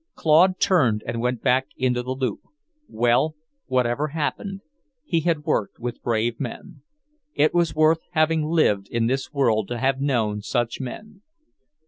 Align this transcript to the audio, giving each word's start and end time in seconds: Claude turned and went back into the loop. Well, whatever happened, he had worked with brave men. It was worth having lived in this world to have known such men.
Claude 0.15 0.57
turned 0.59 1.03
and 1.05 1.21
went 1.21 1.43
back 1.43 1.67
into 1.77 2.01
the 2.01 2.15
loop. 2.15 2.39
Well, 2.89 3.35
whatever 3.67 4.07
happened, 4.07 4.61
he 5.03 5.19
had 5.19 5.43
worked 5.43 5.77
with 5.77 6.01
brave 6.01 6.39
men. 6.39 6.81
It 7.35 7.53
was 7.53 7.75
worth 7.75 7.99
having 8.13 8.41
lived 8.47 8.87
in 8.89 9.05
this 9.05 9.31
world 9.31 9.67
to 9.67 9.77
have 9.77 10.01
known 10.01 10.41
such 10.41 10.79
men. 10.81 11.21